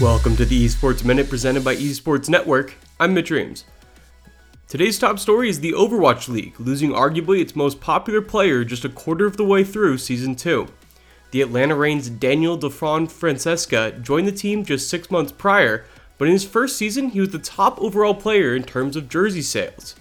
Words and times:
Welcome 0.00 0.34
to 0.36 0.46
the 0.46 0.64
Esports 0.64 1.04
Minute 1.04 1.28
presented 1.28 1.62
by 1.62 1.76
Esports 1.76 2.30
Network. 2.30 2.74
I'm 2.98 3.12
Mitch 3.12 3.30
Reams. 3.30 3.66
Today's 4.66 4.98
top 4.98 5.18
story 5.18 5.50
is 5.50 5.60
the 5.60 5.72
Overwatch 5.72 6.26
League, 6.26 6.58
losing 6.58 6.92
arguably 6.92 7.42
its 7.42 7.54
most 7.54 7.82
popular 7.82 8.22
player 8.22 8.64
just 8.64 8.86
a 8.86 8.88
quarter 8.88 9.26
of 9.26 9.36
the 9.36 9.44
way 9.44 9.62
through 9.62 9.98
Season 9.98 10.34
2. 10.34 10.68
The 11.32 11.42
Atlanta 11.42 11.74
Reigns' 11.74 12.08
Daniel 12.08 12.58
Dafran 12.58 13.10
Francesca 13.10 13.92
joined 14.00 14.26
the 14.26 14.32
team 14.32 14.64
just 14.64 14.88
six 14.88 15.10
months 15.10 15.32
prior, 15.32 15.84
but 16.16 16.28
in 16.28 16.32
his 16.32 16.46
first 16.46 16.78
season, 16.78 17.10
he 17.10 17.20
was 17.20 17.28
the 17.28 17.38
top 17.38 17.78
overall 17.78 18.14
player 18.14 18.56
in 18.56 18.62
terms 18.62 18.96
of 18.96 19.10
jersey 19.10 19.42
sales. 19.42 19.96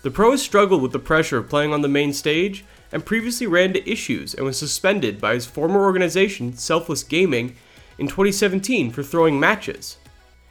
The 0.00 0.10
pro 0.10 0.30
has 0.30 0.40
struggled 0.40 0.80
with 0.80 0.92
the 0.92 0.98
pressure 0.98 1.36
of 1.36 1.50
playing 1.50 1.74
on 1.74 1.82
the 1.82 1.88
main 1.88 2.14
stage 2.14 2.64
and 2.90 3.04
previously 3.04 3.46
ran 3.46 3.76
into 3.76 3.90
issues 3.90 4.32
and 4.32 4.46
was 4.46 4.58
suspended 4.58 5.20
by 5.20 5.34
his 5.34 5.44
former 5.44 5.82
organization, 5.82 6.56
Selfless 6.56 7.02
Gaming, 7.02 7.54
in 8.02 8.08
2017 8.08 8.90
for 8.90 9.04
throwing 9.04 9.38
matches. 9.38 9.96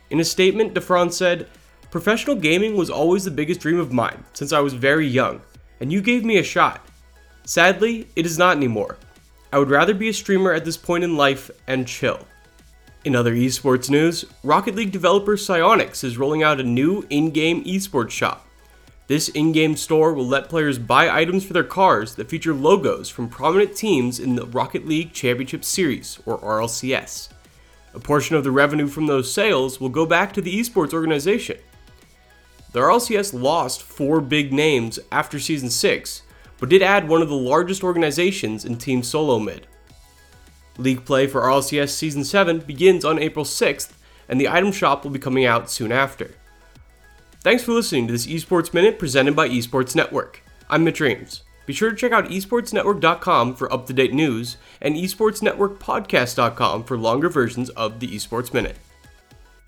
In 0.09 0.21
a 0.21 0.23
statement, 0.23 0.73
Dafran 0.73 1.11
said, 1.11 1.49
Professional 1.91 2.37
gaming 2.37 2.77
was 2.77 2.89
always 2.89 3.25
the 3.25 3.29
biggest 3.29 3.59
dream 3.59 3.77
of 3.77 3.91
mine 3.91 4.23
since 4.31 4.53
I 4.53 4.61
was 4.61 4.73
very 4.73 5.05
young, 5.05 5.41
and 5.81 5.91
you 5.91 5.99
gave 6.01 6.23
me 6.23 6.37
a 6.37 6.43
shot. 6.43 6.79
Sadly, 7.43 8.07
it 8.15 8.25
is 8.25 8.37
not 8.37 8.55
anymore. 8.55 8.97
I 9.51 9.59
would 9.59 9.69
rather 9.69 9.93
be 9.93 10.07
a 10.07 10.13
streamer 10.13 10.53
at 10.53 10.63
this 10.63 10.77
point 10.77 11.03
in 11.03 11.17
life 11.17 11.51
and 11.67 11.85
chill. 11.85 12.25
In 13.03 13.17
other 13.17 13.35
esports 13.35 13.89
news, 13.89 14.23
Rocket 14.45 14.75
League 14.75 14.93
developer 14.93 15.35
Psyonix 15.35 16.05
is 16.05 16.17
rolling 16.17 16.43
out 16.43 16.61
a 16.61 16.63
new 16.63 17.05
in 17.09 17.31
game 17.31 17.65
esports 17.65 18.11
shop. 18.11 18.47
This 19.07 19.27
in 19.27 19.51
game 19.51 19.75
store 19.75 20.13
will 20.13 20.25
let 20.25 20.47
players 20.47 20.79
buy 20.79 21.09
items 21.09 21.43
for 21.43 21.51
their 21.51 21.65
cars 21.65 22.15
that 22.15 22.29
feature 22.29 22.53
logos 22.53 23.09
from 23.09 23.27
prominent 23.27 23.75
teams 23.75 24.21
in 24.21 24.35
the 24.35 24.45
Rocket 24.45 24.87
League 24.87 25.11
Championship 25.11 25.65
Series, 25.65 26.17
or 26.25 26.37
RLCS. 26.39 27.27
A 27.93 27.99
portion 27.99 28.35
of 28.35 28.43
the 28.43 28.51
revenue 28.51 28.87
from 28.87 29.07
those 29.07 29.33
sales 29.33 29.79
will 29.79 29.89
go 29.89 30.05
back 30.05 30.33
to 30.33 30.41
the 30.41 30.59
esports 30.59 30.93
organization. 30.93 31.57
The 32.71 32.79
RLCS 32.79 33.33
lost 33.33 33.83
four 33.83 34.21
big 34.21 34.53
names 34.53 34.97
after 35.11 35.39
Season 35.39 35.69
6, 35.69 36.21
but 36.57 36.69
did 36.69 36.81
add 36.81 37.07
one 37.07 37.21
of 37.21 37.27
the 37.27 37.35
largest 37.35 37.83
organizations 37.83 38.63
in 38.63 38.77
Team 38.77 39.03
Solo 39.03 39.39
Mid. 39.39 39.67
League 40.77 41.03
play 41.03 41.27
for 41.27 41.41
RLCS 41.41 41.89
Season 41.89 42.23
7 42.23 42.59
begins 42.59 43.03
on 43.03 43.19
April 43.19 43.43
6th, 43.43 43.91
and 44.29 44.39
the 44.39 44.47
item 44.47 44.71
shop 44.71 45.03
will 45.03 45.11
be 45.11 45.19
coming 45.19 45.45
out 45.45 45.69
soon 45.69 45.91
after. 45.91 46.31
Thanks 47.41 47.63
for 47.63 47.73
listening 47.73 48.07
to 48.07 48.13
this 48.13 48.27
Esports 48.27 48.73
Minute 48.73 48.99
presented 48.99 49.35
by 49.35 49.49
Esports 49.49 49.95
Network. 49.95 50.41
I'm 50.69 50.85
Mitch 50.85 51.01
Reams. 51.01 51.43
Be 51.65 51.73
sure 51.73 51.91
to 51.91 51.95
check 51.95 52.11
out 52.11 52.29
esportsnetwork.com 52.29 53.55
for 53.55 53.71
up 53.71 53.85
to 53.87 53.93
date 53.93 54.13
news 54.13 54.57
and 54.81 54.95
esportsnetworkpodcast.com 54.95 56.83
for 56.83 56.97
longer 56.97 57.29
versions 57.29 57.69
of 57.71 57.99
the 57.99 58.07
Esports 58.07 58.53
Minute. 58.53 58.77